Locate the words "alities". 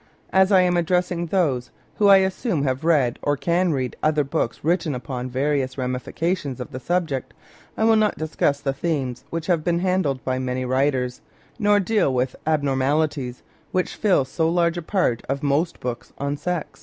12.81-13.41